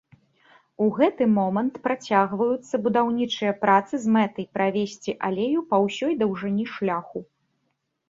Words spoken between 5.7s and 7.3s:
па ўсёй даўжыні шляху.